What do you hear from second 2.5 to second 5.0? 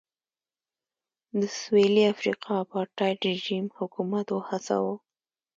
اپارټایډ رژیم حکومت وهڅاوه.